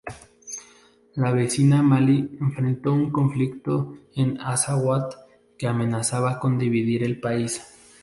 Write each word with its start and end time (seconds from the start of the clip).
La 1.13 1.31
vecina 1.31 1.83
Mali 1.83 2.35
enfrentó 2.41 2.91
un 2.91 3.11
conflicto 3.11 3.99
en 4.15 4.41
Azawad 4.41 5.11
que 5.59 5.67
amenazaba 5.67 6.39
con 6.39 6.57
dividir 6.57 7.03
el 7.03 7.19
país. 7.19 7.61